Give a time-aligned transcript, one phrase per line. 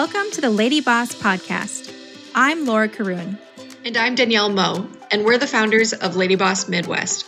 [0.00, 1.94] Welcome to the Lady Boss Podcast.
[2.34, 3.36] I'm Laura Caroon.
[3.84, 7.26] And I'm Danielle Moe, and we're the founders of Lady Boss Midwest.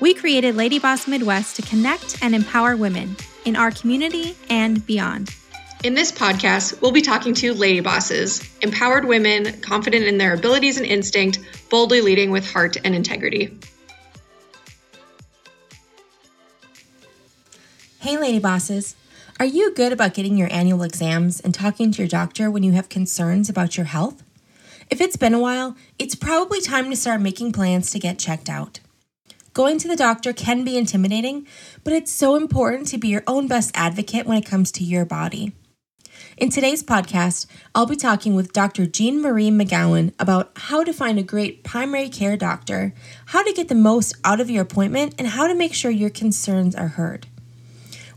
[0.00, 5.32] We created Lady Boss Midwest to connect and empower women in our community and beyond.
[5.84, 10.76] In this podcast, we'll be talking to lady bosses, empowered women confident in their abilities
[10.76, 11.38] and instinct,
[11.70, 13.56] boldly leading with heart and integrity.
[18.00, 18.96] Hey, lady bosses.
[19.40, 22.72] Are you good about getting your annual exams and talking to your doctor when you
[22.72, 24.24] have concerns about your health?
[24.90, 28.48] If it's been a while, it's probably time to start making plans to get checked
[28.48, 28.80] out.
[29.54, 31.46] Going to the doctor can be intimidating,
[31.84, 35.04] but it's so important to be your own best advocate when it comes to your
[35.04, 35.52] body.
[36.36, 37.46] In today's podcast,
[37.76, 38.86] I'll be talking with Dr.
[38.86, 42.92] Jean Marie McGowan about how to find a great primary care doctor,
[43.26, 46.10] how to get the most out of your appointment, and how to make sure your
[46.10, 47.28] concerns are heard.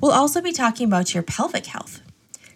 [0.02, 2.02] We'll also be talking about your pelvic health.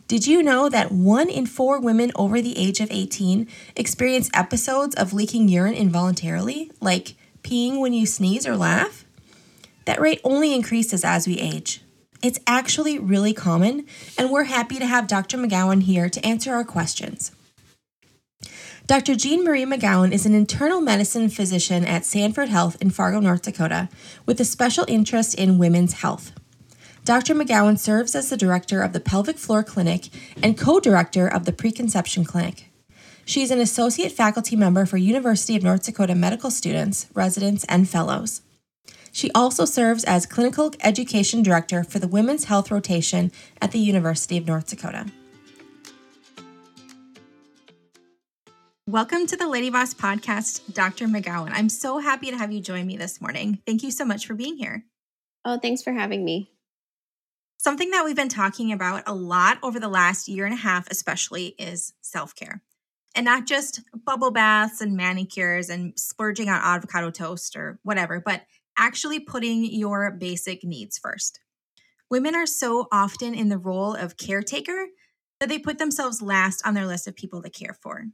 [0.07, 4.95] Did you know that one in four women over the age of 18 experience episodes
[4.95, 9.05] of leaking urine involuntarily, like peeing when you sneeze or laugh?
[9.85, 11.81] That rate only increases as we age.
[12.23, 13.85] It's actually really common,
[14.17, 15.37] and we're happy to have Dr.
[15.37, 17.31] McGowan here to answer our questions.
[18.87, 19.15] Dr.
[19.15, 23.89] Jean Marie McGowan is an internal medicine physician at Sanford Health in Fargo, North Dakota,
[24.25, 26.31] with a special interest in women's health.
[27.05, 27.35] Dr.
[27.35, 30.09] McGowan serves as the director of the Pelvic Floor Clinic
[30.41, 32.71] and co director of the Preconception Clinic.
[33.25, 37.87] She is an associate faculty member for University of North Dakota medical students, residents, and
[37.87, 38.41] fellows.
[39.11, 44.35] She also serves as Clinical Education Director for the Women's Health Rotation at the University
[44.35, 45.05] of North Dakota.
[48.87, 51.05] Welcome to the Lady Boss Podcast, Dr.
[51.05, 51.51] McGowan.
[51.53, 53.59] I'm so happy to have you join me this morning.
[53.67, 54.85] Thank you so much for being here.
[55.45, 56.54] Oh, thanks for having me.
[57.57, 60.87] Something that we've been talking about a lot over the last year and a half,
[60.89, 62.61] especially, is self care.
[63.15, 68.43] And not just bubble baths and manicures and splurging on avocado toast or whatever, but
[68.77, 71.39] actually putting your basic needs first.
[72.09, 74.87] Women are so often in the role of caretaker
[75.39, 78.05] that they put themselves last on their list of people to care for.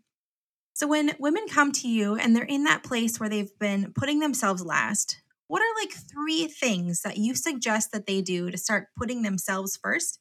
[0.73, 4.19] So when women come to you and they're in that place where they've been putting
[4.19, 5.20] themselves last,
[5.51, 9.77] what are like three things that you suggest that they do to start putting themselves
[9.83, 10.17] first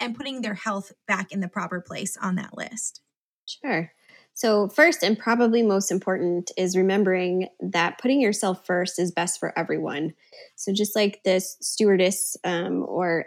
[0.00, 3.00] and putting their health back in the proper place on that list?
[3.46, 3.92] Sure.
[4.34, 9.56] So, first and probably most important is remembering that putting yourself first is best for
[9.56, 10.14] everyone.
[10.56, 13.26] So, just like this stewardess um, or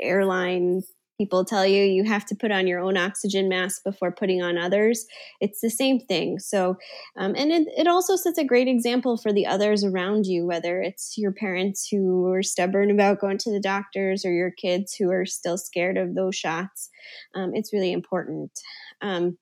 [0.00, 0.84] airline
[1.18, 4.58] people tell you you have to put on your own oxygen mask before putting on
[4.58, 5.06] others.
[5.40, 6.38] It's the same thing.
[6.38, 6.76] So
[7.16, 10.80] um, and it, it also sets a great example for the others around you whether
[10.80, 15.10] it's your parents who are stubborn about going to the doctors or your kids who
[15.10, 16.90] are still scared of those shots.
[17.34, 18.50] Um, it's really important.
[19.00, 19.38] Um,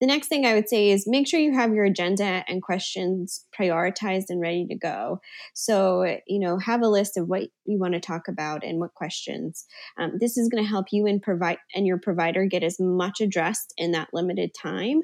[0.00, 3.44] the next thing I would say is make sure you have your agenda and questions
[3.58, 5.20] prioritized and ready to go.
[5.54, 8.94] So, you know, have a list of what you want to talk about and what
[8.94, 9.66] questions.
[9.98, 13.20] Um, this is going to help you and provide and your provider get as much
[13.20, 15.00] addressed in that limited time.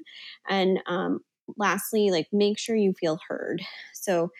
[0.48, 1.20] And um,
[1.56, 3.62] lastly, like make sure you feel heard.
[3.94, 4.30] So,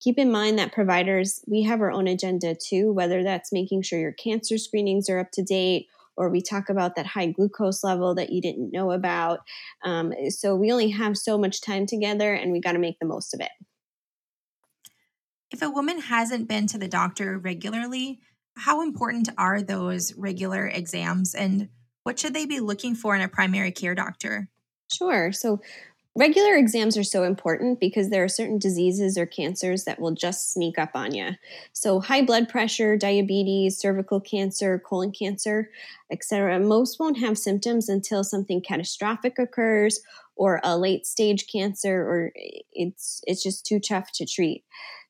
[0.00, 3.98] keep in mind that providers we have our own agenda too whether that's making sure
[3.98, 8.14] your cancer screenings are up to date or we talk about that high glucose level
[8.14, 9.40] that you didn't know about.
[9.84, 13.06] Um, so we only have so much time together and we got to make the
[13.06, 13.50] most of it.
[15.50, 18.20] If a woman hasn't been to the doctor regularly,
[18.56, 21.68] how important are those regular exams and
[22.02, 24.48] what should they be looking for in a primary care doctor?
[24.92, 25.32] Sure.
[25.32, 25.60] So,
[26.16, 30.52] Regular exams are so important because there are certain diseases or cancers that will just
[30.52, 31.30] sneak up on you.
[31.72, 35.70] So, high blood pressure, diabetes, cervical cancer, colon cancer,
[36.12, 40.00] etc., most won't have symptoms until something catastrophic occurs
[40.36, 42.32] or a late stage cancer or
[42.72, 44.64] it's it's just too tough to treat.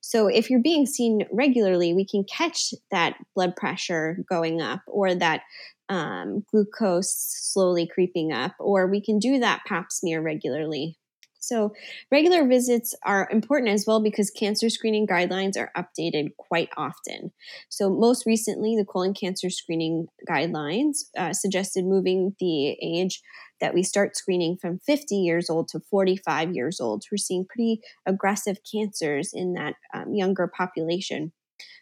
[0.06, 5.14] So if you're being seen regularly, we can catch that blood pressure going up or
[5.14, 5.40] that
[5.88, 10.98] um, glucose slowly creeping up, or we can do that pap smear regularly.
[11.46, 11.74] So,
[12.10, 17.32] regular visits are important as well because cancer screening guidelines are updated quite often.
[17.68, 23.20] So, most recently, the colon cancer screening guidelines uh, suggested moving the age
[23.60, 27.04] that we start screening from 50 years old to 45 years old.
[27.10, 31.32] We're seeing pretty aggressive cancers in that um, younger population.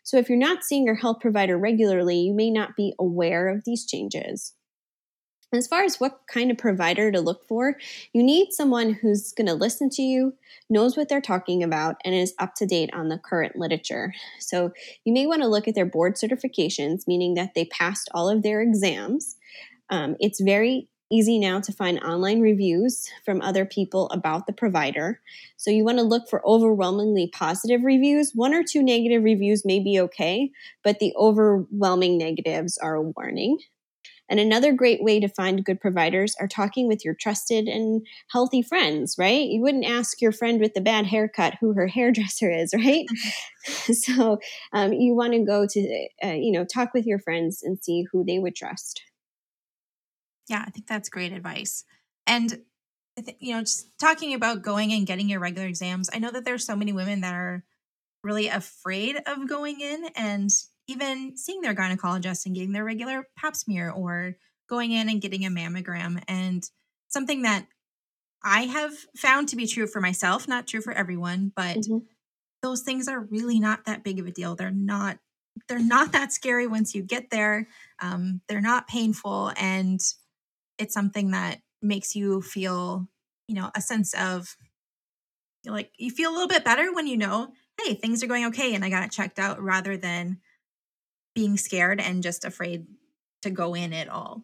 [0.02, 3.62] So, if you're not seeing your health provider regularly, you may not be aware of
[3.64, 4.54] these changes.
[5.54, 7.76] As far as what kind of provider to look for,
[8.14, 10.32] you need someone who's going to listen to you,
[10.70, 14.14] knows what they're talking about, and is up to date on the current literature.
[14.40, 14.72] So,
[15.04, 18.42] you may want to look at their board certifications, meaning that they passed all of
[18.42, 19.36] their exams.
[19.90, 25.20] Um, it's very easy now to find online reviews from other people about the provider.
[25.58, 28.32] So you want to look for overwhelmingly positive reviews.
[28.34, 30.50] One or two negative reviews may be okay,
[30.82, 33.58] but the overwhelming negatives are a warning.
[34.28, 38.62] And another great way to find good providers are talking with your trusted and healthy
[38.62, 39.46] friends, right?
[39.46, 43.06] You wouldn't ask your friend with the bad haircut who her hairdresser is, right?
[43.66, 43.92] Mm-hmm.
[43.92, 44.38] so
[44.72, 48.04] um, you want to go to, uh, you know, talk with your friends and see
[48.10, 49.02] who they would trust.
[50.48, 51.84] Yeah, I think that's great advice.
[52.26, 52.62] And
[53.40, 56.66] you know, just talking about going and getting your regular exams, I know that there's
[56.66, 57.64] so many women that are
[58.22, 60.50] really afraid of going in and
[60.86, 64.36] even seeing their gynecologist and getting their regular pap smear or
[64.68, 66.22] going in and getting a mammogram.
[66.28, 66.68] And
[67.08, 67.66] something that
[68.42, 71.98] I have found to be true for myself, not true for everyone, but mm-hmm.
[72.62, 74.56] those things are really not that big of a deal.
[74.56, 75.18] They're not
[75.68, 77.68] they're not that scary once you get there.
[78.00, 80.00] Um, they're not painful, and
[80.78, 83.06] it's something that makes you feel,
[83.48, 84.56] you know, a sense of
[85.66, 88.74] like you feel a little bit better when you know, hey, things are going okay,
[88.74, 90.38] and I got it checked out, rather than
[91.34, 92.86] being scared and just afraid
[93.42, 94.42] to go in at all.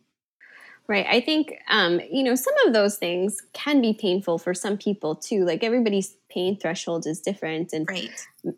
[0.88, 1.04] Right.
[1.06, 5.14] I think, um, you know, some of those things can be painful for some people
[5.14, 5.44] too.
[5.44, 7.74] Like everybody's pain threshold is different.
[7.74, 8.10] And right.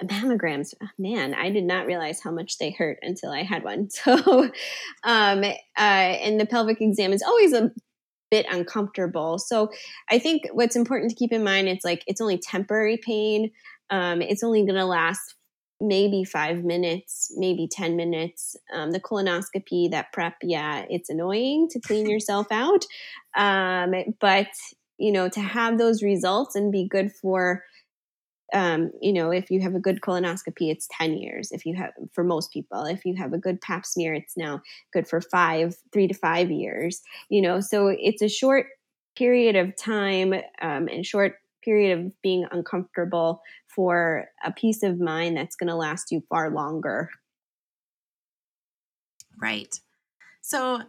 [0.04, 3.88] mammograms, man, I did not realize how much they hurt until I had one.
[4.04, 4.48] So,
[5.02, 7.72] um, uh, and the pelvic exam is always a
[8.30, 9.40] bit uncomfortable.
[9.40, 9.70] So
[10.08, 13.50] I think what's important to keep in mind, it's like, it's only temporary pain.
[13.90, 15.34] Um, it's only going to last
[15.80, 18.56] maybe five minutes, maybe 10 minutes.
[18.72, 22.84] Um, the colonoscopy, that prep, yeah, it's annoying to clean yourself out.
[23.36, 24.48] Um, but,
[24.98, 27.64] you know, to have those results and be good for,
[28.52, 31.50] um, you know, if you have a good colonoscopy, it's 10 years.
[31.52, 34.60] If you have, for most people, if you have a good pap smear, it's now
[34.92, 37.00] good for five, three to five years,
[37.30, 38.66] you know, so it's a short
[39.16, 45.36] period of time um, and short period of being uncomfortable for a peace of mind
[45.36, 47.10] that's going to last you far longer.
[49.40, 49.74] Right.
[50.42, 50.82] So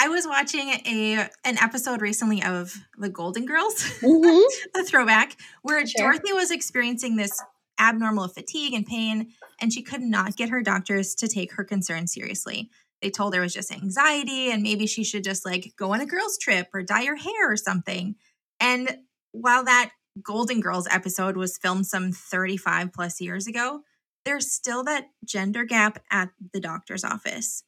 [0.00, 4.80] I was watching a an episode recently of The Golden Girls, mm-hmm.
[4.80, 6.04] a throwback, where sure.
[6.04, 7.42] Dorothy was experiencing this
[7.80, 12.06] abnormal fatigue and pain, and she could not get her doctors to take her concern
[12.06, 12.70] seriously.
[13.02, 16.00] They told her it was just anxiety and maybe she should just like go on
[16.00, 18.16] a girls' trip or dye her hair or something.
[18.60, 18.98] And
[19.32, 19.90] while that
[20.22, 23.82] Golden Girls episode was filmed some 35 plus years ago,
[24.24, 27.62] there's still that gender gap at the doctor's office.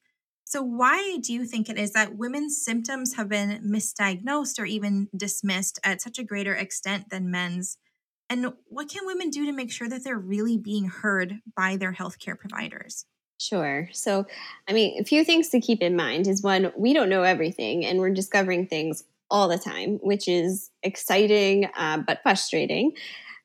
[0.44, 5.08] So, why do you think it is that women's symptoms have been misdiagnosed or even
[5.16, 7.78] dismissed at such a greater extent than men's?
[8.28, 11.92] And what can women do to make sure that they're really being heard by their
[11.92, 13.06] healthcare providers?
[13.38, 13.88] Sure.
[13.92, 14.26] So,
[14.68, 17.86] I mean, a few things to keep in mind is one, we don't know everything
[17.86, 22.92] and we're discovering things all the time, which is exciting uh, but frustrating.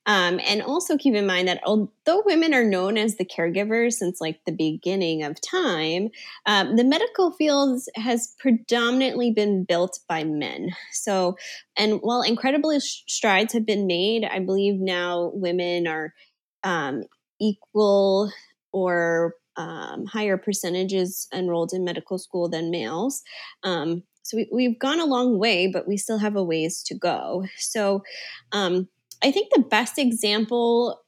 [0.07, 4.21] Um, and also keep in mind that although women are known as the caregivers since
[4.21, 6.09] like the beginning of time,
[6.45, 10.69] um, the medical field has predominantly been built by men.
[10.91, 11.37] So,
[11.75, 16.13] and while incredible strides have been made, I believe now women are
[16.63, 17.03] um,
[17.41, 18.31] equal
[18.71, 23.23] or um, higher percentages enrolled in medical school than males.
[24.25, 27.45] So we, we've gone a long way, but we still have a ways to go.
[27.57, 28.01] So
[28.51, 28.89] um,
[29.23, 30.99] I think the best example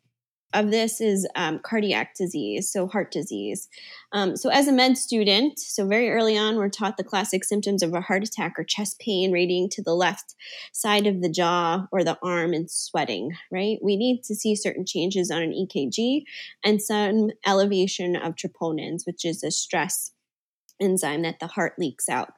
[0.53, 3.67] of this is um, cardiac disease, so heart disease.
[4.13, 7.83] Um, so, as a med student, so very early on, we're taught the classic symptoms
[7.83, 10.35] of a heart attack or chest pain radiating to the left
[10.71, 13.77] side of the jaw or the arm and sweating, right?
[13.83, 16.23] We need to see certain changes on an EKG
[16.63, 20.11] and some elevation of troponins, which is a stress
[20.79, 22.29] enzyme that the heart leaks out.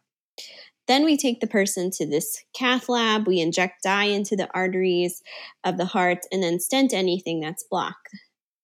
[0.90, 5.22] Then we take the person to this cath lab, we inject dye into the arteries
[5.64, 8.10] of the heart, and then stent anything that's blocked.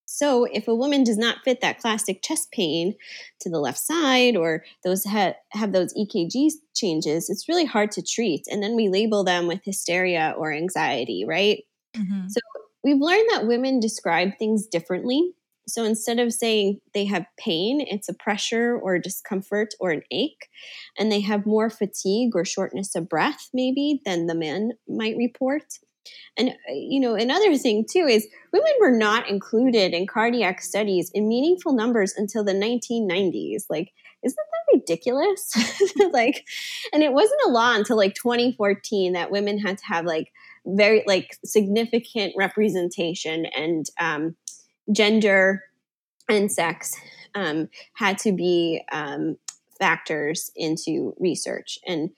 [0.07, 2.95] So, if a woman does not fit that classic chest pain
[3.41, 8.01] to the left side, or those ha- have those EKG changes, it's really hard to
[8.01, 8.45] treat.
[8.49, 11.63] And then we label them with hysteria or anxiety, right?
[11.95, 12.27] Mm-hmm.
[12.29, 12.39] So,
[12.83, 15.31] we've learned that women describe things differently.
[15.67, 20.47] So instead of saying they have pain, it's a pressure or discomfort or an ache,
[20.97, 25.79] and they have more fatigue or shortness of breath, maybe, than the men might report.
[26.37, 31.09] And, uh, you know, another thing too is women were not included in cardiac studies
[31.13, 33.65] in meaningful numbers until the 1990s.
[33.69, 33.91] Like,
[34.23, 35.51] isn't that ridiculous?
[36.13, 36.45] like,
[36.93, 40.31] and it wasn't a law until like 2014 that women had to have like
[40.65, 44.35] very, like, significant representation and, um,
[44.91, 45.63] gender
[46.29, 46.95] and sex
[47.33, 49.37] um, had to be um,
[49.79, 51.79] factors into research.
[51.85, 52.11] And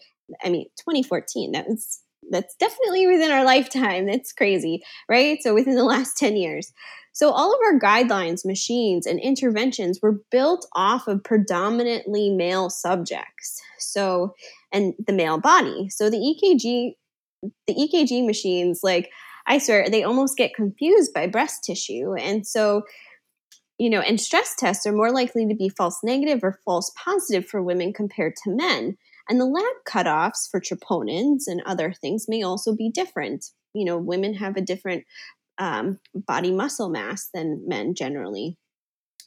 [0.43, 4.05] I mean, 2014, that was that's definitely within our lifetime.
[4.05, 5.41] That's crazy, right?
[5.41, 6.73] So within the last 10 years.
[7.13, 13.61] So all of our guidelines, machines, and interventions were built off of predominantly male subjects.
[13.79, 14.35] So
[14.71, 15.89] and the male body.
[15.89, 16.93] So the EKG
[17.67, 19.09] the EKG machines like
[19.47, 22.15] I swear they almost get confused by breast tissue.
[22.15, 22.83] And so
[23.77, 27.45] you know, and stress tests are more likely to be false negative or false positive
[27.45, 28.97] for women compared to men.
[29.29, 33.45] And the lab cutoffs for troponins and other things may also be different.
[33.73, 35.03] You know, women have a different
[35.59, 38.57] um, body muscle mass than men generally.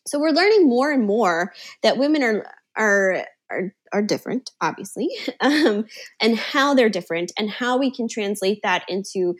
[0.07, 2.47] So we're learning more and more that women are
[2.77, 5.11] are are, are different, obviously,
[5.41, 5.85] um,
[6.21, 9.35] and how they're different, and how we can translate that into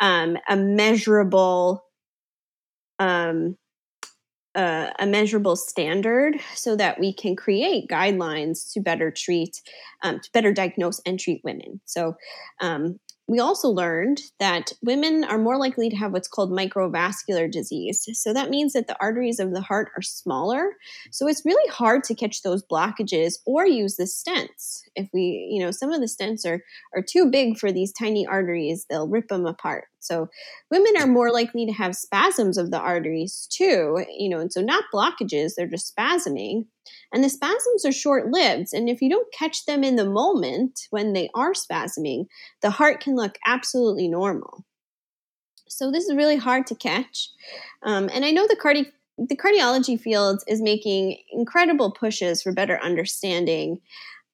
[0.00, 1.84] um, a measurable
[2.98, 3.56] um,
[4.56, 9.60] uh, a measurable standard so that we can create guidelines to better treat,
[10.02, 11.78] um, to better diagnose and treat women.
[11.84, 12.16] So,
[12.62, 18.08] um, we also learned that women are more likely to have what's called microvascular disease.
[18.12, 20.76] So that means that the arteries of the heart are smaller.
[21.10, 24.82] So it's really hard to catch those blockages or use the stents.
[24.94, 26.62] If we, you know, some of the stents are
[26.94, 29.86] are too big for these tiny arteries, they'll rip them apart.
[30.06, 30.28] So
[30.70, 34.60] women are more likely to have spasms of the arteries too, you know, and so
[34.60, 36.66] not blockages, they're just spasming.
[37.12, 38.68] And the spasms are short lived.
[38.72, 42.26] And if you don't catch them in the moment when they are spasming,
[42.62, 44.64] the heart can look absolutely normal.
[45.68, 47.30] So this is really hard to catch.
[47.82, 52.78] Um, and I know the cardi- the cardiology field is making incredible pushes for better
[52.82, 53.80] understanding.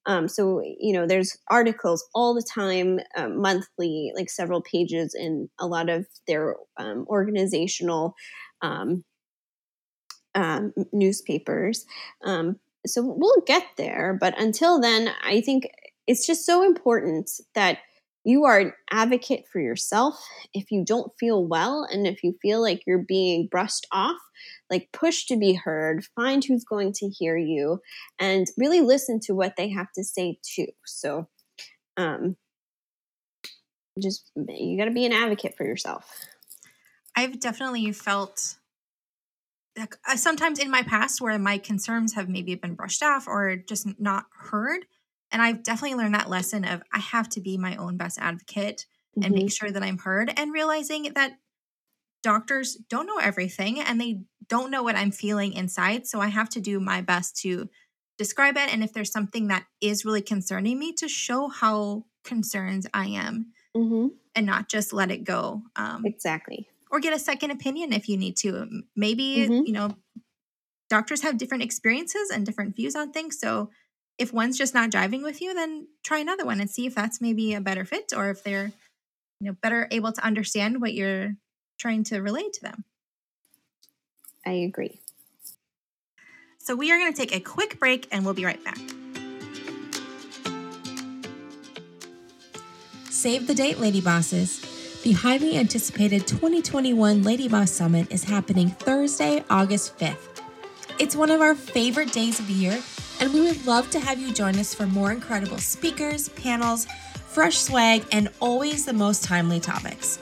[0.05, 5.49] Um, so you know, there's articles all the time, uh, monthly, like several pages in
[5.59, 8.15] a lot of their um, organizational
[8.61, 9.03] um,
[10.35, 11.85] um, newspapers.
[12.23, 14.17] Um, so we'll get there.
[14.19, 15.67] But until then, I think
[16.07, 17.79] it's just so important that
[18.25, 20.15] you are an advocate for yourself.
[20.53, 24.17] If you don't feel well and if you feel like you're being brushed off,
[24.73, 27.79] like push to be heard, find who's going to hear you,
[28.19, 30.67] and really listen to what they have to say too.
[30.85, 31.27] So,
[31.95, 32.35] um,
[34.01, 36.11] just you got to be an advocate for yourself.
[37.15, 38.55] I've definitely felt
[39.77, 43.87] like, sometimes in my past where my concerns have maybe been brushed off or just
[43.99, 44.85] not heard.
[45.31, 48.85] And I've definitely learned that lesson of I have to be my own best advocate
[49.15, 49.25] mm-hmm.
[49.25, 51.33] and make sure that I'm heard and realizing that
[52.23, 56.07] doctors don't know everything and they don't know what I'm feeling inside.
[56.07, 57.69] So I have to do my best to
[58.17, 58.73] describe it.
[58.73, 63.51] And if there's something that is really concerning me, to show how concerned I am
[63.75, 64.07] mm-hmm.
[64.35, 65.63] and not just let it go.
[65.75, 68.83] Um, exactly or get a second opinion if you need to.
[68.95, 69.65] Maybe, mm-hmm.
[69.65, 69.97] you know,
[70.91, 73.39] doctors have different experiences and different views on things.
[73.39, 73.71] So
[74.19, 77.19] if one's just not driving with you, then try another one and see if that's
[77.19, 78.71] maybe a better fit or if they're,
[79.39, 81.31] you know, better able to understand what you're
[81.77, 82.83] trying to relay to them.
[84.45, 84.99] I agree.
[86.59, 88.79] So we are going to take a quick break and we'll be right back.
[93.09, 94.61] Save the date, lady bosses.
[95.03, 100.41] The highly anticipated 2021 Lady Boss Summit is happening Thursday, August 5th.
[100.99, 102.81] It's one of our favorite days of the year,
[103.19, 106.85] and we would love to have you join us for more incredible speakers, panels,
[107.27, 110.19] fresh swag, and always the most timely topics.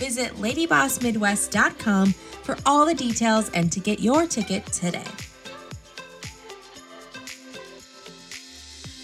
[0.00, 5.04] Visit ladybossmidwest.com for all the details and to get your ticket today.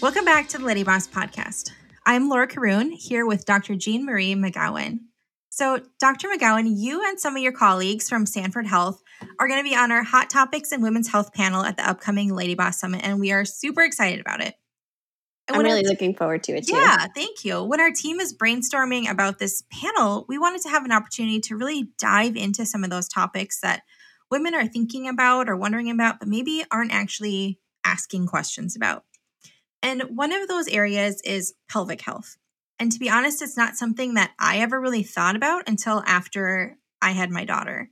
[0.01, 1.69] Welcome back to the Lady Boss Podcast.
[2.03, 3.75] I'm Laura Caroon here with Dr.
[3.75, 5.01] Jean Marie McGowan.
[5.49, 6.29] So, Dr.
[6.29, 8.99] McGowan, you and some of your colleagues from Sanford Health
[9.39, 12.33] are going to be on our Hot Topics in Women's Health panel at the upcoming
[12.33, 14.55] Lady Boss Summit, and we are super excited about it.
[15.49, 16.75] I'm really looking forward to it too.
[16.75, 17.63] Yeah, thank you.
[17.63, 21.55] When our team is brainstorming about this panel, we wanted to have an opportunity to
[21.55, 23.83] really dive into some of those topics that
[24.29, 29.05] women are thinking about or wondering about, but maybe aren't actually asking questions about.
[29.81, 32.37] And one of those areas is pelvic health.
[32.79, 36.77] And to be honest, it's not something that I ever really thought about until after
[37.01, 37.89] I had my daughter.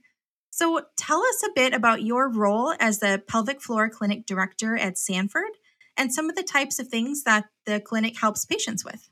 [0.50, 4.98] So tell us a bit about your role as the pelvic floor clinic director at
[4.98, 5.50] Sanford
[5.96, 9.08] and some of the types of things that the clinic helps patients with.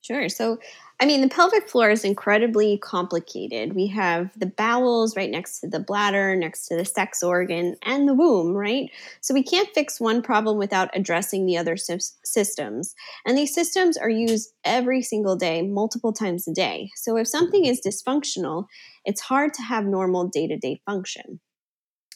[0.00, 0.28] Sure.
[0.28, 0.58] So
[1.00, 3.74] I mean, the pelvic floor is incredibly complicated.
[3.74, 8.08] We have the bowels right next to the bladder, next to the sex organ, and
[8.08, 8.90] the womb, right?
[9.20, 12.94] So we can't fix one problem without addressing the other systems.
[13.26, 16.90] And these systems are used every single day, multiple times a day.
[16.94, 18.66] So if something is dysfunctional,
[19.04, 21.40] it's hard to have normal day to day function.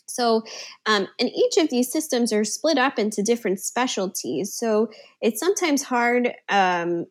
[0.09, 0.43] So,
[0.87, 4.55] um, and each of these systems are split up into different specialties.
[4.55, 4.88] So
[5.21, 7.07] it's sometimes hard um,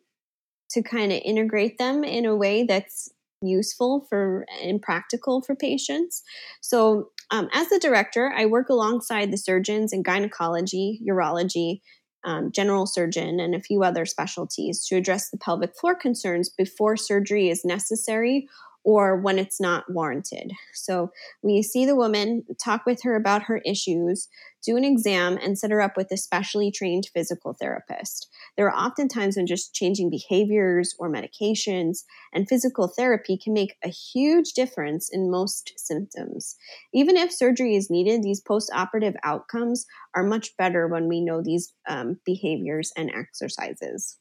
[0.70, 6.22] to kind of integrate them in a way that's useful for and practical for patients.
[6.60, 11.80] So, um, as the director, I work alongside the surgeons in gynecology, urology,
[12.24, 16.96] um, general surgeon, and a few other specialties to address the pelvic floor concerns before
[16.96, 18.48] surgery is necessary
[18.88, 20.50] or when it's not warranted.
[20.72, 21.10] So
[21.42, 24.28] we see the woman, talk with her about her issues,
[24.64, 28.30] do an exam, and set her up with a specially trained physical therapist.
[28.56, 33.76] There are often times when just changing behaviors or medications and physical therapy can make
[33.84, 36.56] a huge difference in most symptoms.
[36.94, 41.42] Even if surgery is needed, these post operative outcomes are much better when we know
[41.42, 44.16] these um, behaviors and exercises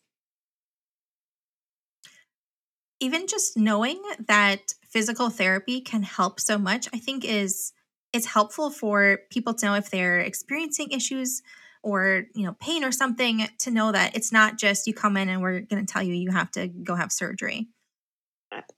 [3.00, 7.74] even just knowing that physical therapy can help so much, I think is
[8.13, 11.42] it's helpful for people to know if they're experiencing issues
[11.84, 15.30] or you know pain or something to know that it's not just you come in
[15.30, 17.68] and we're going to tell you you have to go have surgery.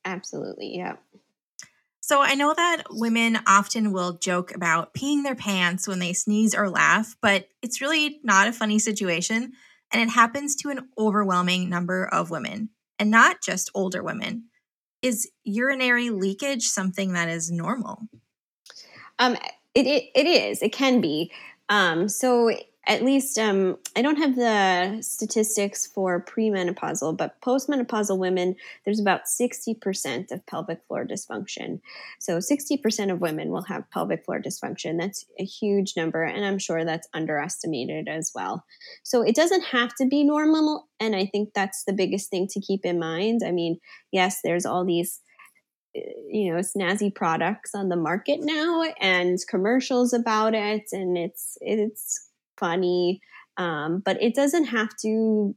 [0.03, 0.95] Absolutely, yeah.
[2.01, 6.55] So I know that women often will joke about peeing their pants when they sneeze
[6.55, 9.53] or laugh, but it's really not a funny situation
[9.91, 12.69] and it happens to an overwhelming number of women
[13.00, 14.46] and not just older women.
[15.01, 18.01] Is urinary leakage something that is normal?
[19.18, 19.38] Um,
[19.74, 20.62] it, it, it is.
[20.62, 21.32] It can be.
[21.70, 22.51] Um, so
[22.88, 29.25] at least um, I don't have the statistics for premenopausal, but postmenopausal women, there's about
[29.25, 31.81] 60% of pelvic floor dysfunction.
[32.19, 34.98] So 60% of women will have pelvic floor dysfunction.
[34.98, 38.65] That's a huge number, and I'm sure that's underestimated as well.
[39.03, 42.62] So it doesn't have to be normal, and I think that's the biggest thing to
[42.62, 43.41] keep in mind.
[43.45, 43.79] I mean,
[44.12, 45.19] yes, there's all these
[45.95, 46.00] eh,
[46.31, 52.28] you know snazzy products on the market now and commercials about it and it's it's
[52.59, 53.21] funny,
[53.57, 55.55] um, but it doesn't have to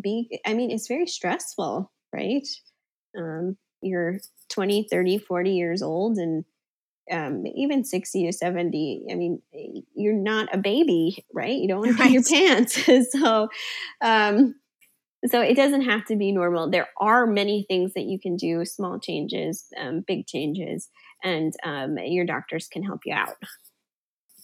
[0.00, 0.40] be.
[0.46, 2.46] I mean, it's very stressful, right?
[3.16, 4.18] Um, you're
[4.50, 6.44] 20, 30, 40 years old, and
[7.10, 9.42] um, even 60 to 70 i mean
[9.94, 12.12] you're not a baby right you don't want to right.
[12.12, 13.48] your pants so
[14.00, 14.54] um,
[15.26, 18.64] so it doesn't have to be normal there are many things that you can do
[18.64, 20.88] small changes um, big changes
[21.22, 23.36] and um, your doctors can help you out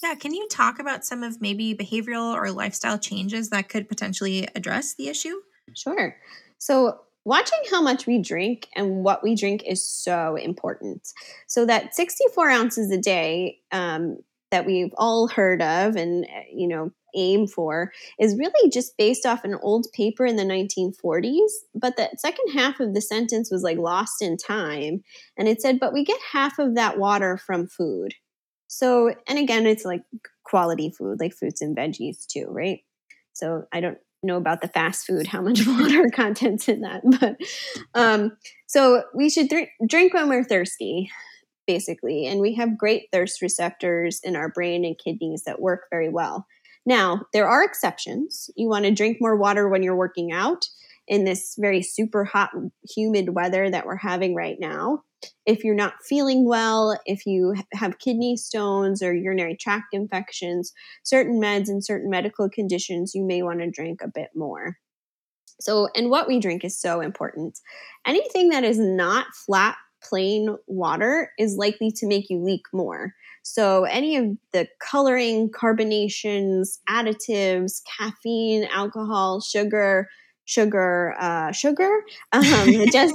[0.03, 4.49] yeah, can you talk about some of maybe behavioral or lifestyle changes that could potentially
[4.55, 5.41] address the issue?
[5.75, 6.17] Sure.
[6.59, 11.09] So, watching how much we drink and what we drink is so important.
[11.47, 14.19] So, that 64 ounces a day um,
[14.51, 19.45] that we've all heard of and, you know, aim for is really just based off
[19.45, 21.51] an old paper in the 1940s.
[21.75, 25.03] But the second half of the sentence was like lost in time.
[25.37, 28.15] And it said, but we get half of that water from food.
[28.73, 30.05] So, and again, it's like
[30.45, 32.85] quality food, like fruits and veggies too, right?
[33.33, 37.37] So I don't know about the fast food, how much water content's in that, but
[38.01, 38.37] um,
[38.69, 41.11] so we should th- drink when we're thirsty,
[41.67, 46.09] basically, and we have great thirst receptors in our brain and kidneys that work very
[46.09, 46.47] well.
[46.87, 48.51] Now, there are exceptions.
[48.55, 50.69] You want to drink more water when you're working out
[51.09, 52.51] in this very super hot,
[52.89, 55.03] humid weather that we're having right now
[55.47, 61.41] if you're not feeling well, if you have kidney stones or urinary tract infections, certain
[61.41, 64.77] meds and certain medical conditions, you may want to drink a bit more.
[65.61, 67.59] So, and what we drink is so important.
[68.07, 73.13] Anything that is not flat, plain water is likely to make you leak more.
[73.43, 80.09] So, any of the coloring, carbonations, additives, caffeine, alcohol, sugar,
[80.51, 83.15] sugar uh, sugar um, it just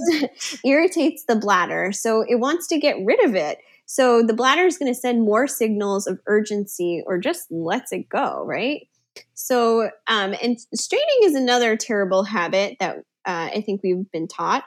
[0.66, 4.78] irritates the bladder so it wants to get rid of it so the bladder is
[4.78, 8.88] going to send more signals of urgency or just lets it go right
[9.34, 14.64] so um, and straining is another terrible habit that uh, i think we've been taught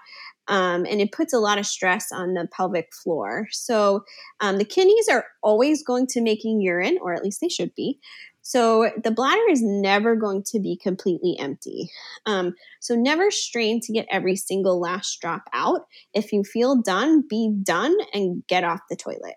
[0.48, 3.46] um, and it puts a lot of stress on the pelvic floor.
[3.50, 4.04] So
[4.40, 8.00] um, the kidneys are always going to making urine, or at least they should be.
[8.48, 11.90] So the bladder is never going to be completely empty.
[12.24, 15.82] Um, so never strain to get every single last drop out.
[16.14, 19.34] If you feel done, be done and get off the toilet.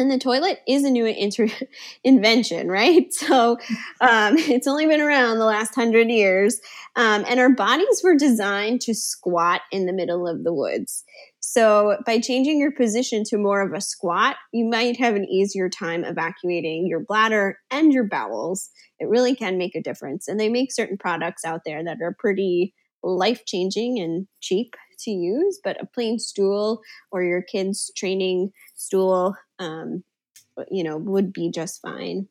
[0.00, 1.48] And the toilet is a new inter-
[2.04, 3.06] invention, right?
[3.20, 3.58] So
[4.00, 6.58] um, it's only been around the last hundred years.
[6.96, 11.04] Um, and our bodies were designed to squat in the middle of the woods.
[11.40, 15.68] So, by changing your position to more of a squat, you might have an easier
[15.68, 18.70] time evacuating your bladder and your bowels.
[18.98, 20.26] It really can make a difference.
[20.26, 25.10] And they make certain products out there that are pretty life changing and cheap to
[25.10, 30.02] use, but a plain stool or your kid's training stool um,
[30.70, 32.26] you know, would be just fine.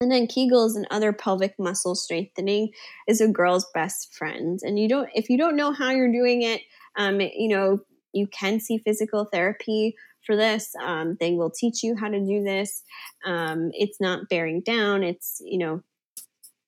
[0.00, 2.70] And then Kegels and other pelvic muscle strengthening
[3.06, 4.58] is a girl's best friend.
[4.62, 6.60] And you don't, if you don't know how you're doing it,
[6.96, 7.80] um, you know,
[8.12, 9.94] you can see physical therapy
[10.26, 10.74] for this.
[10.82, 12.82] Um, they will teach you how to do this.
[13.24, 15.02] Um, it's not bearing down.
[15.04, 15.82] It's, you know,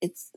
[0.01, 0.31] it's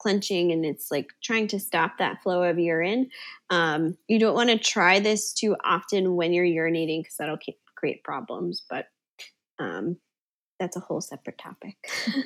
[0.00, 3.10] clenching and it's like trying to stop that flow of urine.
[3.50, 7.36] Um, you don't want to try this too often when you're urinating because that'll
[7.80, 8.62] create problems.
[8.68, 8.86] But
[9.58, 9.96] um,
[10.58, 11.76] that's a whole separate topic.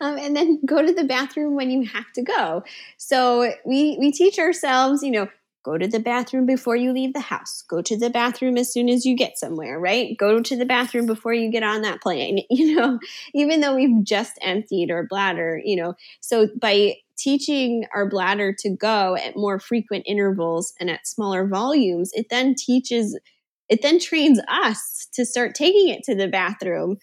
[0.00, 2.62] um, and then go to the bathroom when you have to go.
[2.98, 5.28] So we we teach ourselves, you know,
[5.64, 7.62] go to the bathroom before you leave the house.
[7.68, 10.16] Go to the bathroom as soon as you get somewhere, right?
[10.18, 12.40] Go to the bathroom before you get on that plane.
[12.50, 12.98] You know,
[13.34, 15.94] even though we've just emptied our bladder, you know.
[16.20, 22.10] So by teaching our bladder to go at more frequent intervals and at smaller volumes,
[22.14, 23.18] it then teaches
[23.74, 26.96] it then trains us to start taking it to the bathroom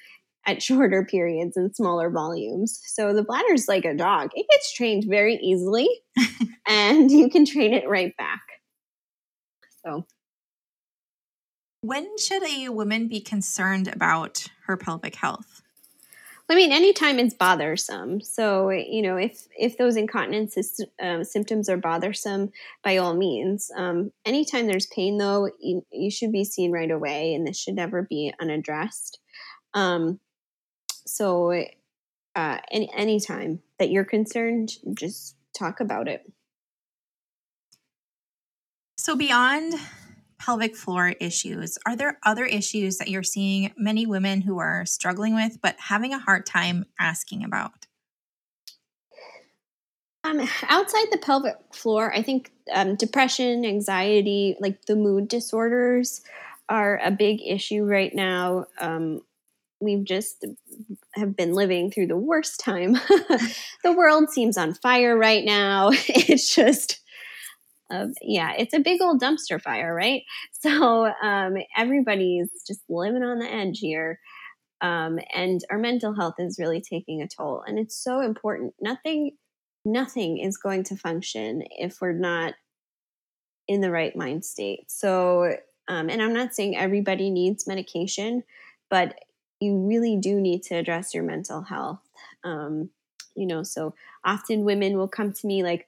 [0.48, 2.80] at shorter periods and smaller volumes.
[2.86, 4.30] So the bladder is like a dog.
[4.34, 5.90] It gets trained very easily
[6.68, 8.40] and you can train it right back.
[9.86, 10.06] So
[11.82, 15.62] when should a woman be concerned about her pelvic health?
[16.52, 18.20] I mean, anytime it's bothersome.
[18.20, 22.52] So, you know, if if those incontinence is, uh, symptoms are bothersome,
[22.84, 23.72] by all means.
[23.74, 27.76] Um, anytime there's pain, though, you, you, should be seen right away, and this should
[27.76, 29.20] never be unaddressed.
[29.74, 30.20] Um,
[31.08, 31.54] so,
[32.36, 36.30] uh, any anytime that you're concerned, just talk about it.
[38.98, 39.76] So, beyond
[40.42, 45.36] pelvic floor issues, are there other issues that you're seeing many women who are struggling
[45.36, 47.86] with but having a hard time asking about?
[50.24, 56.22] Um, outside the pelvic floor, I think um, depression, anxiety, like the mood disorders,
[56.70, 58.66] are a big issue right now.
[58.80, 59.22] Um,
[59.80, 60.46] we've just
[61.14, 62.94] have been living through the worst time.
[63.84, 65.92] the world seems on fire right now.
[66.08, 67.01] It's just
[67.92, 70.24] of yeah, it's a big old dumpster fire, right?
[70.62, 74.20] So um, everybody's just living on the edge here.
[74.82, 79.38] Um, and our mental health is really taking a toll and it's so important nothing
[79.86, 82.56] nothing is going to function if we're not
[83.68, 85.56] in the right mind state so
[85.88, 88.44] um, and i'm not saying everybody needs medication
[88.90, 89.20] but
[89.60, 92.02] you really do need to address your mental health
[92.44, 92.90] um,
[93.36, 93.94] you know so
[94.26, 95.88] often women will come to me like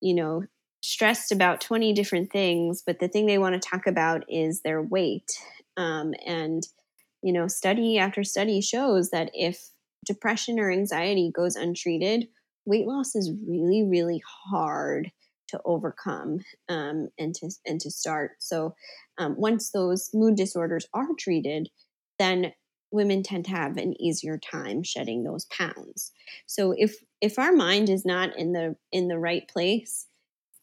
[0.00, 0.44] you know
[0.82, 4.82] stressed about 20 different things, but the thing they want to talk about is their
[4.82, 5.32] weight.
[5.76, 6.62] Um, and,
[7.22, 9.70] you know, study after study shows that if
[10.04, 12.28] depression or anxiety goes untreated,
[12.64, 15.10] weight loss is really, really hard
[15.48, 18.32] to overcome um, and to and to start.
[18.38, 18.74] So
[19.16, 21.68] um, once those mood disorders are treated,
[22.18, 22.52] then
[22.90, 26.12] women tend to have an easier time shedding those pounds.
[26.46, 30.06] So if if our mind is not in the in the right place,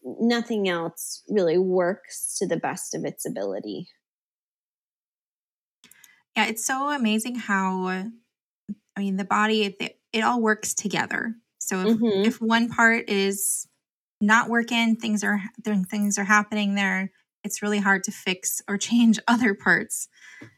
[0.06, 3.88] nothing else really works to the best of its ability.
[6.36, 11.36] Yeah, it's so amazing how I mean the body it, it all works together.
[11.60, 12.26] So if, mm-hmm.
[12.26, 13.68] if one part is
[14.22, 15.42] not working, things are
[15.90, 17.12] things are happening there.
[17.44, 20.08] It's really hard to fix or change other parts.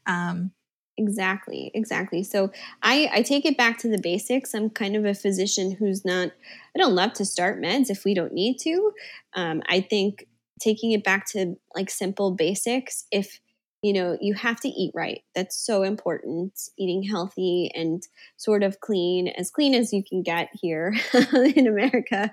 [0.05, 0.51] Um,
[0.99, 2.23] Exactly, exactly.
[2.23, 4.55] So I, I take it back to the basics.
[4.55, 6.31] I'm kind of a physician who's not,
[6.75, 8.91] I don't love to start meds if we don't need to.
[9.35, 10.27] Um, I think
[10.59, 13.39] taking it back to like simple basics, if
[13.83, 15.21] you know, you have to eat right.
[15.35, 16.59] That's so important.
[16.79, 18.01] Eating healthy and
[18.35, 20.95] sort of clean, as clean as you can get here
[21.55, 22.31] in America.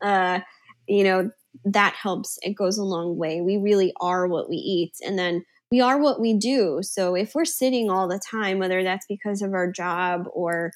[0.00, 0.40] Uh,
[0.88, 1.30] you know,
[1.64, 2.38] that helps.
[2.42, 3.40] It goes a long way.
[3.40, 4.94] We really are what we eat.
[5.04, 6.80] And then we are what we do.
[6.82, 10.72] So if we're sitting all the time, whether that's because of our job or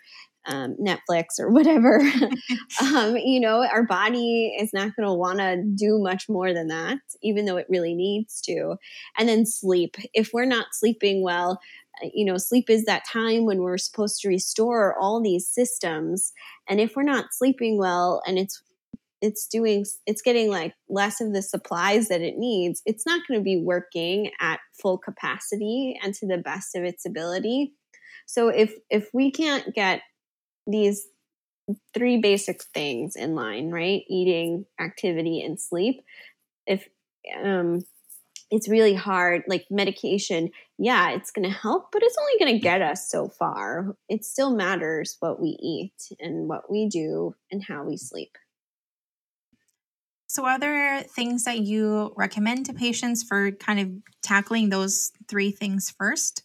[0.47, 2.01] um, Netflix or whatever,
[2.81, 6.69] um, you know, our body is not going to want to do much more than
[6.69, 8.77] that, even though it really needs to.
[9.19, 9.97] And then sleep.
[10.13, 11.59] If we're not sleeping well,
[12.03, 16.33] uh, you know, sleep is that time when we're supposed to restore all these systems.
[16.69, 18.63] And if we're not sleeping well and it's
[19.25, 23.41] it's doing it's getting like less of the supplies that it needs it's not going
[23.41, 27.73] to be working at full capacity and to the best of its ability.
[28.27, 30.03] So if if we can't get
[30.67, 31.07] these
[31.95, 36.03] three basic things in line right eating activity and sleep
[36.67, 36.87] if
[37.43, 37.83] um
[38.51, 42.63] it's really hard like medication yeah it's going to help but it's only going to
[42.63, 43.97] get us so far.
[44.11, 48.37] It still matters what we eat and what we do and how we sleep
[50.35, 53.89] so, are there things that you recommend to patients for kind of
[54.21, 56.43] tackling those three things first?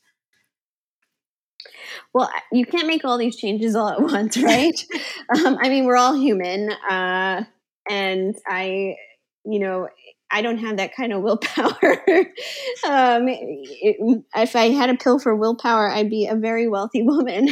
[2.13, 4.79] Well, you can't make all these changes all at once, right?
[5.35, 6.69] um, I mean, we're all human.
[6.87, 7.45] Uh,
[7.89, 8.95] and I,
[9.43, 9.89] you know,
[10.29, 11.71] I don't have that kind of willpower.
[12.87, 17.49] um, it, if I had a pill for willpower, I'd be a very wealthy woman,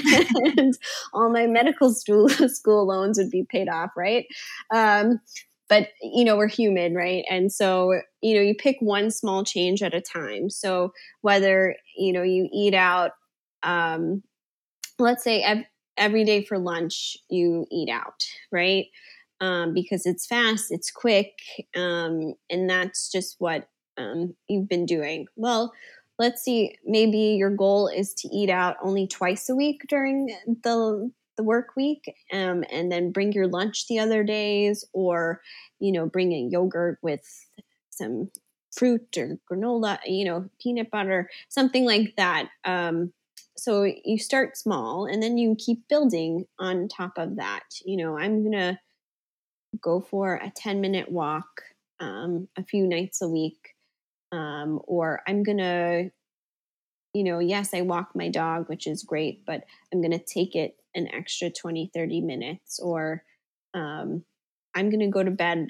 [0.57, 0.77] and
[1.11, 4.27] all my medical school school loans would be paid off, right?
[4.71, 5.19] Um,
[5.69, 7.25] but you know, we're human, right?
[7.29, 10.49] And so you know, you pick one small change at a time.
[10.49, 13.11] So whether you know you eat out,
[13.63, 14.23] um,
[14.99, 15.65] let's say ev-
[15.97, 18.87] every day for lunch you eat out, right?
[19.41, 21.33] um, because it's fast, it's quick,
[21.75, 25.27] um, and that's just what um, you've been doing.
[25.35, 25.73] Well,
[26.17, 31.11] let's see, maybe your goal is to eat out only twice a week during the
[31.37, 35.41] the work week, um, and then bring your lunch the other days, or
[35.79, 37.23] you know, bring a yogurt with
[37.89, 38.29] some
[38.71, 42.49] fruit or granola, you know, peanut butter, something like that.
[42.65, 43.13] Um,
[43.57, 47.63] so you start small and then you keep building on top of that.
[47.83, 48.79] You know, I'm gonna
[49.81, 51.61] go for a 10 minute walk
[51.99, 53.73] um, a few nights a week.
[54.31, 56.11] Um, or I'm to,
[57.13, 60.75] you know, yes, I walk my dog, which is great, but I'm to take it
[60.97, 62.79] an extra 20, 30 minutes.
[62.79, 63.23] Or
[63.73, 64.23] um,
[64.75, 65.69] I'm going to go to bed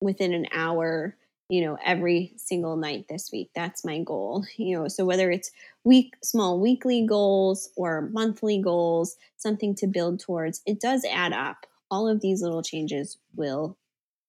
[0.00, 1.16] within an hour
[1.50, 5.50] you know every single night this week that's my goal you know so whether it's
[5.82, 11.66] week small weekly goals or monthly goals something to build towards it does add up
[11.90, 13.76] all of these little changes will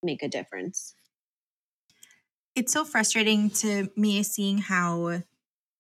[0.04, 0.96] make a difference.
[2.56, 5.22] It's so frustrating to me seeing how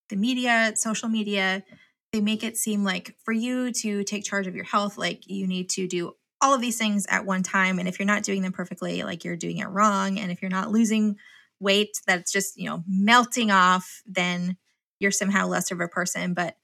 [0.10, 1.64] the media, social media,
[2.12, 5.48] they make it seem like for you to take charge of your health, like you
[5.48, 7.80] need to do all of these things at one time.
[7.80, 10.18] And if you're not doing them perfectly, like you're doing it wrong.
[10.18, 11.18] And if you're not losing
[11.60, 14.58] weight that's just, you know, melting off, then
[15.00, 16.34] you're somehow less of a person.
[16.34, 16.56] But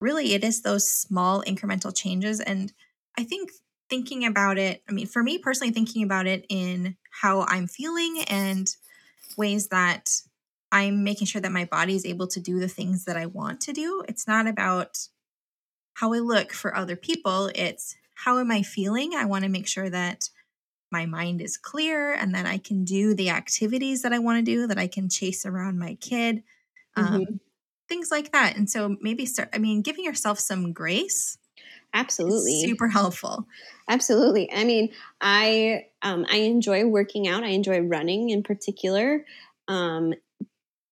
[0.00, 2.40] really, it is those small incremental changes.
[2.40, 2.72] And
[3.18, 3.50] I think
[3.90, 8.24] thinking about it, I mean, for me personally, thinking about it in how I'm feeling
[8.28, 8.68] and
[9.36, 10.08] ways that
[10.70, 13.60] I'm making sure that my body is able to do the things that I want
[13.62, 14.02] to do.
[14.08, 14.98] It's not about
[15.94, 19.14] how I look for other people, it's how am I feeling?
[19.14, 20.28] I want to make sure that
[20.90, 24.50] my mind is clear and that I can do the activities that I want to
[24.50, 26.42] do, that I can chase around my kid,
[26.96, 27.14] um, mm-hmm.
[27.14, 27.40] um,
[27.88, 28.56] things like that.
[28.56, 31.38] And so maybe start, I mean, giving yourself some grace
[31.94, 32.60] Absolutely.
[32.64, 33.46] Super helpful.
[33.88, 34.52] Absolutely.
[34.52, 37.44] I mean, I um, I enjoy working out.
[37.44, 39.24] I enjoy running in particular.
[39.68, 40.14] Um,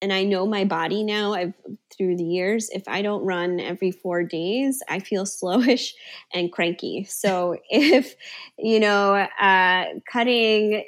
[0.07, 1.33] and I know my body now.
[1.33, 1.53] I've
[1.91, 2.71] through the years.
[2.71, 5.95] If I don't run every four days, I feel slowish
[6.33, 7.03] and cranky.
[7.03, 8.15] So if
[8.57, 10.85] you know, uh, cutting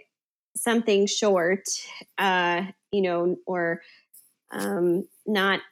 [0.56, 1.64] something short,
[2.16, 3.82] uh, you know, or
[4.52, 5.62] um, not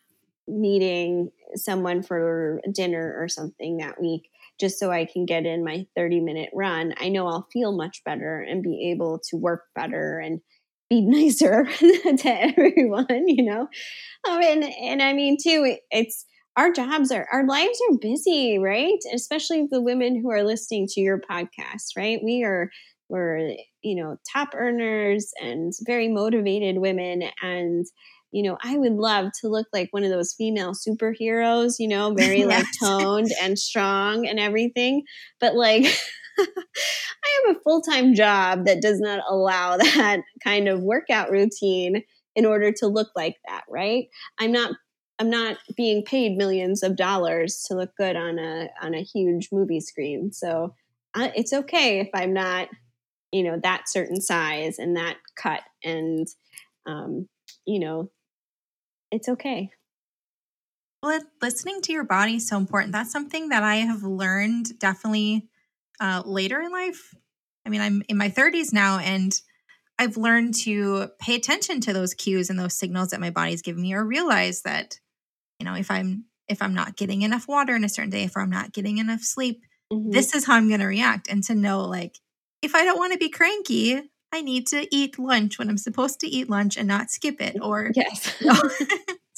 [0.48, 4.28] meeting someone for dinner or something that week
[4.58, 8.02] just so I can get in my 30 minute run, I know I'll feel much
[8.02, 10.40] better and be able to work better and
[10.88, 13.68] be nicer to everyone, you know?
[14.28, 16.24] Um, and, and I mean, too, it's
[16.56, 18.98] our jobs are, our lives are busy, right?
[19.12, 22.18] Especially the women who are listening to your podcast, right?
[22.24, 22.70] We are,
[23.08, 27.24] we're, you know, top earners and very motivated women.
[27.42, 27.84] And,
[28.32, 32.14] you know, I would love to look like one of those female superheroes, you know,
[32.14, 32.48] very yes.
[32.48, 35.04] like toned and strong and everything.
[35.40, 35.84] But like,
[36.38, 42.02] I have a full time job that does not allow that kind of workout routine
[42.34, 44.08] in order to look like that, right?
[44.38, 44.72] I'm not
[45.18, 49.48] I'm not being paid millions of dollars to look good on a on a huge
[49.50, 50.32] movie screen.
[50.32, 50.74] So
[51.14, 52.68] uh, it's okay if I'm not,
[53.32, 56.26] you know, that certain size and that cut and
[56.86, 57.28] um,
[57.64, 58.10] you know,
[59.10, 59.70] it's okay.
[61.02, 62.92] Well, listening to your body is so important.
[62.92, 65.48] That's something that I have learned definitely
[66.00, 67.14] uh, later in life.
[67.64, 69.32] I mean, I'm in my 30s now, and
[69.98, 73.82] I've learned to pay attention to those cues and those signals that my body's giving
[73.82, 74.98] me, or realize that,
[75.58, 78.36] you know, if I'm if I'm not getting enough water in a certain day, if
[78.36, 80.10] I'm not getting enough sleep, mm-hmm.
[80.10, 81.28] this is how I'm going to react.
[81.28, 82.20] And to know, like,
[82.62, 84.00] if I don't want to be cranky,
[84.32, 87.56] I need to eat lunch when I'm supposed to eat lunch and not skip it.
[87.60, 88.36] Or yes.
[88.40, 88.62] You know.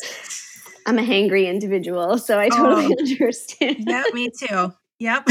[0.88, 3.84] I'm a hangry individual, so I totally oh, understand.
[3.86, 4.72] Yeah, me too.
[4.98, 5.28] Yep.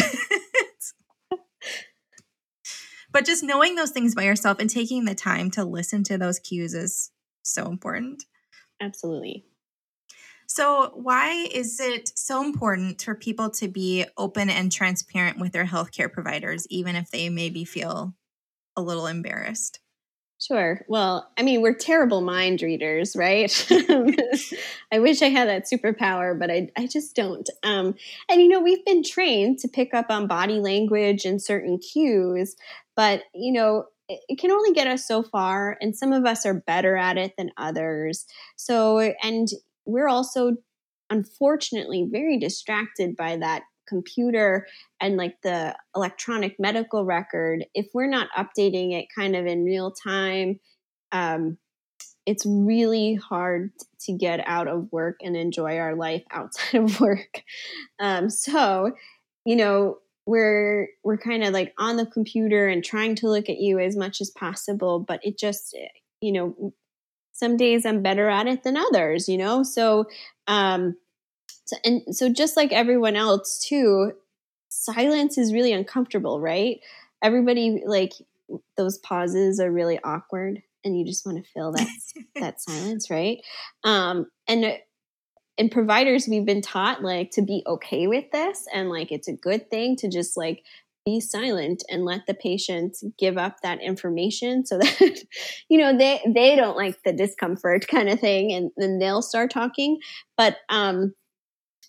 [3.17, 6.37] But just knowing those things by yourself and taking the time to listen to those
[6.37, 7.09] cues is
[7.41, 8.23] so important.
[8.79, 9.43] Absolutely.
[10.45, 15.65] So, why is it so important for people to be open and transparent with their
[15.65, 18.13] healthcare providers, even if they maybe feel
[18.75, 19.79] a little embarrassed?
[20.39, 20.85] Sure.
[20.87, 23.51] Well, I mean, we're terrible mind readers, right?
[24.91, 27.49] I wish I had that superpower, but I, I just don't.
[27.63, 27.95] Um,
[28.29, 32.55] and, you know, we've been trained to pick up on body language and certain cues,
[32.95, 35.75] but, you know, it, it can only get us so far.
[35.81, 38.27] And some of us are better at it than others.
[38.57, 39.47] So, and
[39.85, 40.51] we're also,
[41.09, 44.67] unfortunately, very distracted by that computer
[44.99, 49.91] and like the electronic medical record, if we're not updating it kind of in real
[49.91, 50.59] time,
[51.11, 51.57] um,
[52.25, 53.71] it's really hard
[54.01, 57.43] to get out of work and enjoy our life outside of work.
[57.99, 58.91] Um, so,
[59.45, 63.59] you know, we're we're kind of like on the computer and trying to look at
[63.59, 65.75] you as much as possible, but it just,
[66.19, 66.73] you know,
[67.31, 69.63] some days I'm better at it than others, you know.
[69.63, 70.05] So,
[70.47, 70.97] um,
[71.67, 74.13] so, and so just like everyone else too,
[74.69, 76.79] silence is really uncomfortable, right?
[77.21, 78.13] Everybody like
[78.77, 81.87] those pauses are really awkward and you just want to fill that
[82.35, 83.39] that silence, right?
[83.83, 84.79] Um and
[85.57, 89.33] in providers we've been taught like to be okay with this and like it's a
[89.33, 90.63] good thing to just like
[91.03, 95.17] be silent and let the patient give up that information so that
[95.67, 99.49] you know they they don't like the discomfort kind of thing and then they'll start
[99.49, 99.97] talking
[100.37, 101.13] but um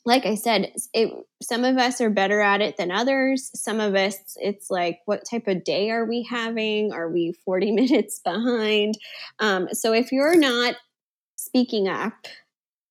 [0.09, 3.51] like I said, it, some of us are better at it than others.
[3.55, 6.93] Some of us, it's like, what type of day are we having?
[6.93, 8.97] Are we 40 minutes behind?
[9.39, 10.77] Um, so if you're not
[11.37, 12.27] speaking up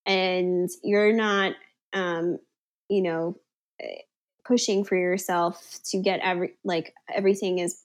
[0.06, 1.54] and you're not,
[1.92, 2.38] um,
[2.88, 3.36] you know,
[3.80, 4.02] eh,
[4.46, 7.82] pushing for yourself to get every, like everything is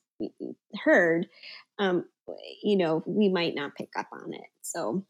[0.85, 1.27] heard,
[1.79, 2.05] um,
[2.61, 4.45] you know, we might not pick up on it.
[4.61, 5.03] So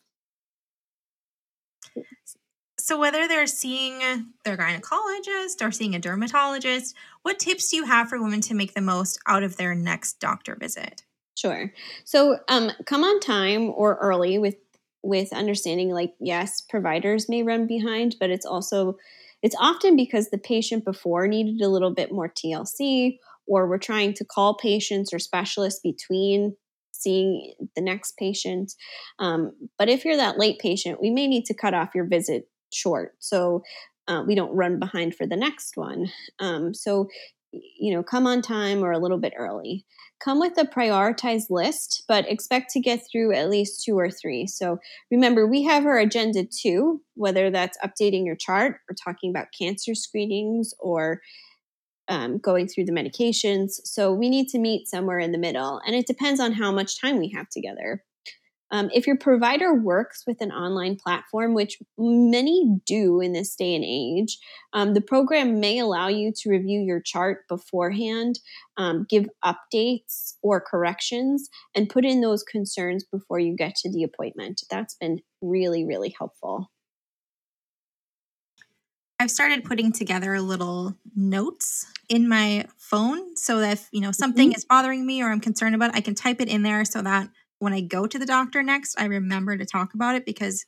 [2.84, 4.00] so, whether they're seeing
[4.44, 8.74] their gynecologist or seeing a dermatologist, what tips do you have for women to make
[8.74, 11.04] the most out of their next doctor visit?
[11.38, 11.72] Sure.
[12.04, 14.56] So, um, come on time or early with
[15.02, 18.98] with understanding like yes providers may run behind but it's also
[19.42, 24.14] it's often because the patient before needed a little bit more tlc or we're trying
[24.14, 26.56] to call patients or specialists between
[26.94, 28.72] seeing the next patient
[29.20, 32.48] um, but if you're that late patient we may need to cut off your visit
[32.74, 33.16] short.
[33.20, 33.64] So
[34.08, 36.12] uh, we don't run behind for the next one.
[36.40, 37.08] Um, so,
[37.52, 39.86] you know, come on time or a little bit early.
[40.24, 44.48] Come with a prioritized list, but expect to get through at least two or three.
[44.48, 44.80] So
[45.12, 49.96] remember, we have our agenda too, whether that's updating your chart or talking about cancer
[49.96, 51.22] screenings or
[52.08, 53.80] um, going through the medications.
[53.84, 57.00] So we need to meet somewhere in the middle, and it depends on how much
[57.00, 58.04] time we have together.
[58.72, 63.76] Um, if your provider works with an online platform, which many do in this day
[63.76, 64.40] and age,
[64.74, 68.40] um, the program may allow you to review your chart beforehand,
[68.78, 74.04] um, give updates or corrections, and put in those concerns before you get to the
[74.04, 74.62] appointment.
[74.72, 76.72] That's been really, really helpful.
[79.20, 84.50] I've started putting together little notes in my phone so that if, you know something
[84.50, 84.58] mm-hmm.
[84.58, 87.30] is bothering me or I'm concerned about, I can type it in there so that
[87.64, 90.66] when I go to the doctor next, I remember to talk about it because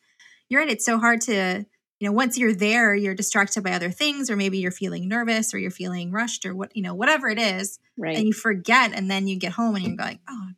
[0.47, 0.69] you're right.
[0.69, 1.65] It's so hard to,
[1.99, 5.53] you know, once you're there, you're distracted by other things, or maybe you're feeling nervous
[5.53, 7.79] or you're feeling rushed or what, you know, whatever it is.
[7.97, 8.15] Right.
[8.15, 8.93] And you forget.
[8.93, 10.51] And then you get home and you're going, oh,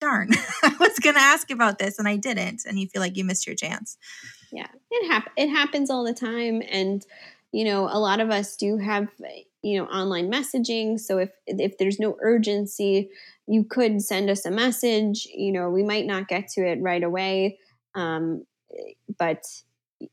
[0.00, 0.30] darn,
[0.62, 2.62] I was going to ask about this and I didn't.
[2.66, 3.98] And you feel like you missed your chance.
[4.50, 4.68] Yeah.
[4.90, 6.62] It, hap- it happens all the time.
[6.70, 7.04] And,
[7.52, 9.08] you know, a lot of us do have,
[9.62, 10.98] you know, online messaging.
[10.98, 13.10] So if, if there's no urgency,
[13.46, 15.26] you could send us a message.
[15.34, 17.58] You know, we might not get to it right away,
[17.94, 18.44] um,
[19.18, 19.44] but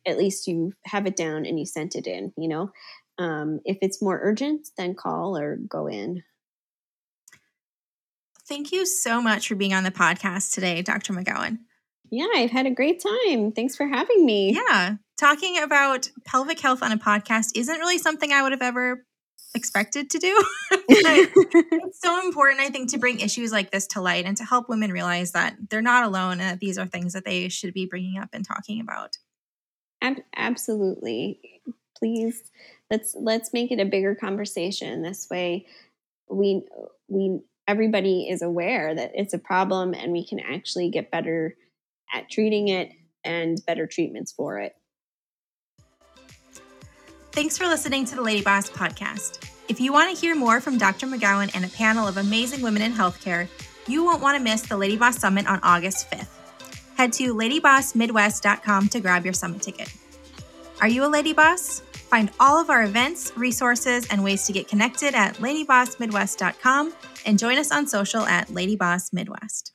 [0.05, 2.33] at least you have it down and you sent it in.
[2.37, 2.71] You know,
[3.17, 6.23] um, if it's more urgent, then call or go in.
[8.47, 11.13] Thank you so much for being on the podcast today, Dr.
[11.13, 11.59] McGowan.
[12.09, 13.51] Yeah, I've had a great time.
[13.51, 14.53] Thanks for having me.
[14.53, 14.95] Yeah.
[15.17, 19.05] Talking about pelvic health on a podcast isn't really something I would have ever
[19.55, 20.43] expected to do.
[20.89, 24.69] it's so important, I think, to bring issues like this to light and to help
[24.69, 27.85] women realize that they're not alone and that these are things that they should be
[27.85, 29.17] bringing up and talking about.
[30.01, 31.61] Ab- absolutely.
[31.97, 32.43] Please
[32.91, 35.01] let's let's make it a bigger conversation.
[35.01, 35.65] This way,
[36.29, 36.63] we
[37.07, 41.55] we everybody is aware that it's a problem and we can actually get better
[42.13, 42.91] at treating it
[43.23, 44.75] and better treatments for it.
[47.33, 49.49] Thanks for listening to the Lady Boss podcast.
[49.67, 51.07] If you want to hear more from Dr.
[51.07, 53.47] McGowan and a panel of amazing women in healthcare,
[53.87, 56.27] you won't want to miss the Lady Boss Summit on August 5th.
[56.95, 59.91] Head to ladybossmidwest.com to grab your summit ticket.
[60.79, 61.79] Are you a Lady Boss?
[61.79, 66.93] Find all of our events, resources, and ways to get connected at ladybossmidwest.com
[67.25, 69.72] and join us on social at Lady Boss Midwest.